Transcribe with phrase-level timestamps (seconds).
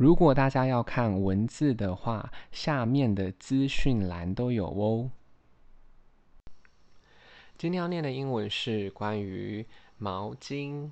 [0.00, 5.10] 如果大家要看文字的话，下面的资讯栏都有哦。
[7.56, 9.64] 今天要念的英文是关于
[9.96, 10.90] 毛巾。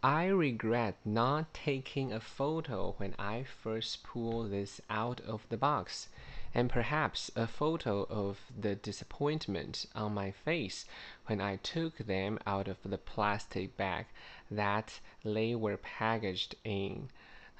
[0.00, 6.04] I regret not taking a photo when I first pulled this out of the box,
[6.52, 10.84] and perhaps a photo of the disappointment on my face
[11.26, 14.04] when I took them out of the plastic bag
[14.50, 17.08] that they were packaged in.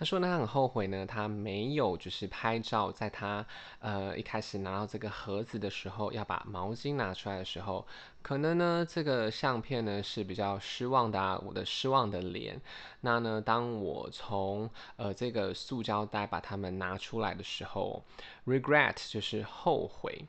[0.02, 3.46] 他说呢，他很后悔呢，他没有就是拍照，在他
[3.78, 7.86] 呃一开始拿到这个盒子的时候，要把毛巾拿出来的时候，
[8.24, 12.60] 可能呢这个相片呢是比较失望的啊，我的失望的脸。
[13.02, 18.04] 那呢，当我从呃这个塑胶袋把它们拿出来的时候
[18.48, 20.26] ，regret 就是后悔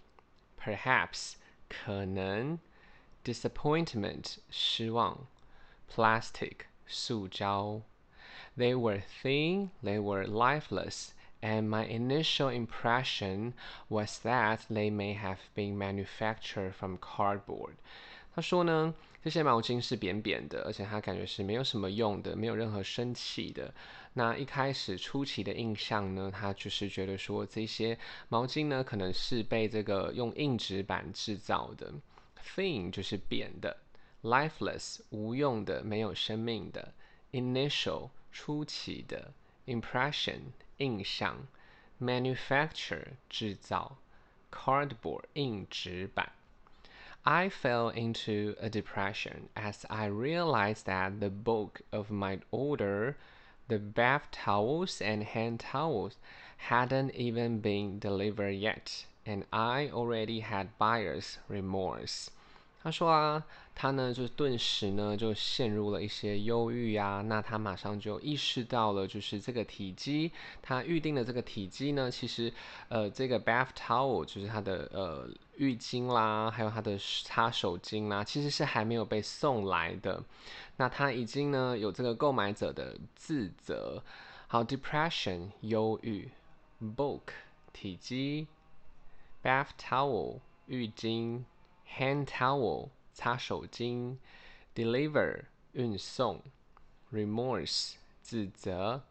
[0.63, 1.37] ，perhaps
[1.71, 2.59] 可能
[3.25, 5.27] ，disappointment 失望
[5.91, 7.81] ，plastic 塑胶。
[8.57, 13.55] They were thin, they were lifeless, and my initial impression
[13.89, 17.75] was that they may have been manufactured from cardboard.
[18.35, 23.73] 他说呢，这些毛巾是扁扁的，而且他感觉是没有什么用的，没有任何生气的。
[24.15, 31.93] 那一开始初期的印象呢，他就是觉得说这些毛巾呢，可能是被这个用硬纸板制造的。
[32.55, 33.77] Thin 就是扁的
[34.23, 36.93] ，lifeless 无用的，没有生命的
[37.33, 38.11] ，initial。
[38.32, 39.34] 初期的
[39.66, 41.48] impression 印象，
[42.00, 43.98] manufacture 制造，
[44.52, 46.32] cardboard 硬纸板。
[47.24, 53.16] I fell into a depression as I realized that the bulk of my order,
[53.68, 56.14] the bath towels and hand towels,
[56.70, 62.30] hadn't even been delivered yet, and I already had buyer's remorse.
[62.83, 63.45] 他说啊，
[63.77, 67.23] 他呢就顿时呢就陷入了一些忧郁啊。
[67.23, 72.53] 那他马上就意识到了，就是这个体积，他预定的这个体积呢，其实
[72.89, 80.21] 呃这个 bath towel 就是他的呃浴巾啦，还有他的擦手巾啦，其实是还没有被送来的。
[80.79, 84.03] 那他已经呢有这个购买者的自责。
[84.49, 86.29] 好，depression 忧郁
[86.97, 87.21] ，bulk
[87.73, 88.49] 体积
[89.43, 91.45] ，bath towel 浴巾。
[91.99, 94.17] Hand towel 擦手巾
[94.75, 96.43] ，deliver 运送
[97.13, 99.03] ，remorse 自责。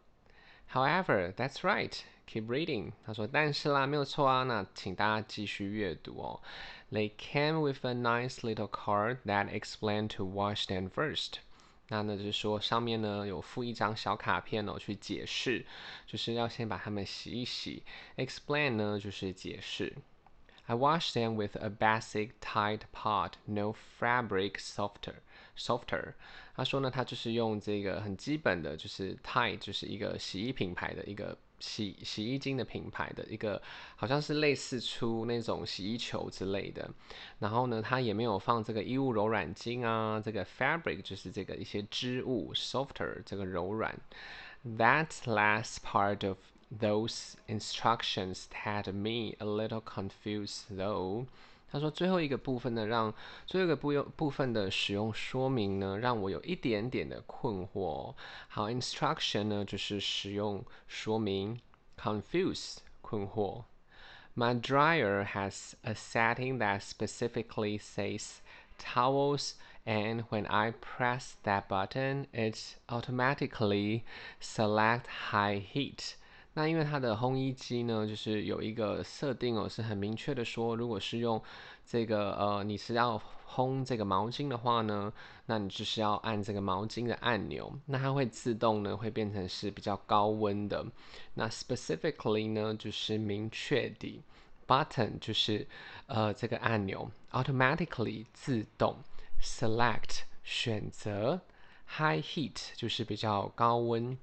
[0.72, 2.00] However, that's right.
[2.26, 2.92] Keep reading.
[3.04, 4.44] 他说，但是啦，没有错啊。
[4.44, 6.40] 那请大家继续阅读哦。
[6.90, 11.34] They came with a nice little card that explained to wash them first.
[11.88, 15.66] 那呢就是说上面呢有附一张小卡片哦，去解释，
[16.06, 17.82] 就是要先把它们洗一洗。
[18.16, 19.94] Explain 呢就是解释。
[20.66, 25.16] I wash them with a basic Tide POD, no fabric softer.
[25.56, 26.14] Softer，
[26.56, 33.60] 他说呢，他就是用这个很基本的，就是 Tide，就是一个洗衣品牌的一个洗洗衣精的品牌的一个，
[33.94, 36.88] 好像是类似出那种洗衣球之类的。
[37.38, 43.94] 然后呢，他也没有放这个衣物柔软巾啊，这个 fabric 就是这个一些织物，softer 这个柔软。
[44.64, 46.38] That last part of
[46.71, 51.25] Those instructions had me a little confused, though.
[51.69, 53.13] 他说最后一个部分呢，让
[53.45, 58.13] 最后一个部用部分的使用说明呢，让我有一点点的困惑。
[58.47, 61.59] 好，instruction 呢就是使用说明，
[61.97, 63.63] confuse 困惑。
[64.35, 68.39] My dryer has a setting that specifically says
[68.77, 69.53] towels,
[69.85, 74.03] and when I press that button, it automatically
[74.41, 76.15] select high heat.
[76.54, 81.42] 那因为它的烘衣机呢，就是有一个设定哦，是很明确的说，如果是用
[81.86, 85.12] 这个呃，你是要烘这个毛巾的话呢，
[85.46, 90.84] 那你就是要按这个毛巾的按钮，那它会自动呢会变成是比较高温的。
[91.34, 94.22] 那 specifically 呢就是明确的
[94.66, 95.66] ，button 就是
[96.06, 98.96] 呃这个按钮，automatically 自动
[99.42, 101.40] ，select 选择
[101.96, 104.18] ，high heat 就是比较高温。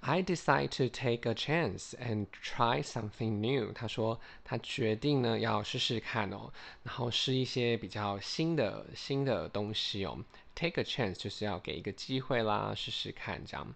[0.00, 3.72] I decide to take a chance and try something new。
[3.72, 6.52] 他说他决定呢要试试看哦，
[6.84, 10.24] 然后试一些比较新的新的东西哦。
[10.54, 13.74] Take a chance 就是要给一个机会啦，试试看这样。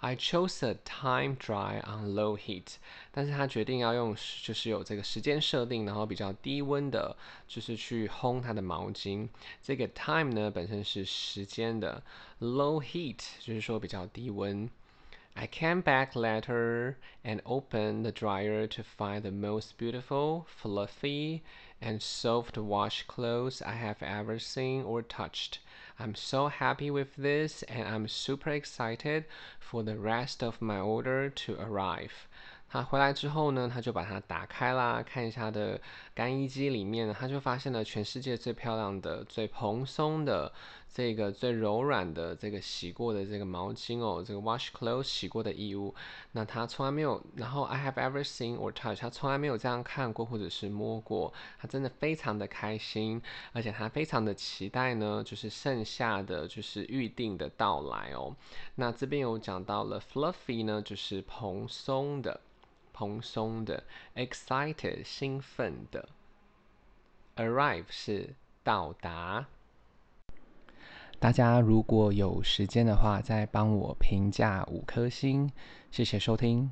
[0.00, 2.76] I chose a time dry on low heat。
[3.10, 7.14] 但是他决定要用就是有这个时间设定，然后比较低温的，
[7.46, 9.28] 就是去烘他的毛巾。
[9.62, 12.02] 这个 time 呢本身是时间的
[12.40, 14.68] ，low heat 就是说比较低温。
[15.35, 21.43] I came back later and opened the dryer to find the most beautiful, fluffy,
[21.79, 25.59] and soft wash clothes I have ever seen or touched.
[25.99, 29.25] I'm so happy with this, and I'm super excited
[29.59, 32.27] for the rest of my order to arrive.
[32.69, 35.79] 他回来之后呢，他就把它打开啦，看一下他的
[36.13, 40.51] 干衣机里面，他就发现了全世界最漂亮的、最蓬松的、
[40.92, 45.94] 这个最柔软的这个洗过的这个毛巾哦，这个 wash clothes 洗过的衣物。
[46.32, 53.22] 那他从来没有，然后 I have ever seen or touched，他从来没有这样看过或者是摸过，他真的非常的开心，
[53.52, 58.36] 而且他非常的期待呢，就是剩下的就是预定的到来哦。
[58.74, 62.40] 那这边有讲到了 fluffy 呢，就是蓬松的。
[62.94, 63.84] 蓬松的
[64.14, 66.10] ，excited 兴奋的
[67.36, 69.46] ，arrive 是到达。
[71.22, 75.48] 大家如果有时间的话，再帮我评价五颗星，
[75.92, 76.68] 谢谢收听。